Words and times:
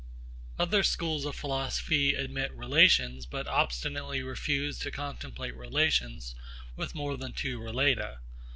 Other 0.57 0.81
schools 0.81 1.25
of 1.25 1.35
philosophy 1.35 2.15
admit 2.15 2.51
relations 2.55 3.27
but 3.27 3.45
obstinately 3.45 4.23
refuse 4.23 4.79
to 4.79 4.89
contemplate 4.89 5.55
relations 5.55 6.33
with 6.75 6.95
more 6.95 7.15
than 7.17 7.33
two 7.33 7.59
relata. 7.59 8.17